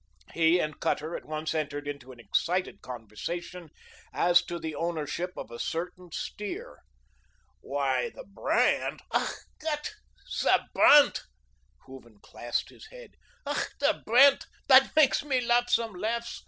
He 0.33 0.57
and 0.57 0.79
Cutter 0.79 1.15
at 1.15 1.25
once 1.25 1.53
entered 1.53 1.87
into 1.87 2.11
an 2.11 2.19
excited 2.19 2.81
conversation 2.81 3.69
as 4.11 4.43
to 4.45 4.57
the 4.57 4.73
ownership 4.73 5.31
of 5.37 5.51
a 5.51 5.59
certain 5.59 6.11
steer. 6.11 6.79
"Why, 7.59 8.09
the 8.09 8.23
brand" 8.25 9.03
"Ach, 9.11 9.31
Gott, 9.59 9.93
der 10.41 10.65
brendt," 10.73 11.21
Hooven 11.85 12.17
clasped 12.19 12.71
his 12.71 12.87
head, 12.87 13.11
"ach, 13.45 13.67
der 13.77 14.01
brendt, 14.03 14.47
dot 14.67 14.89
maks 14.95 15.23
me 15.23 15.39
laugh 15.39 15.69
some 15.69 15.93
laughs. 15.93 16.39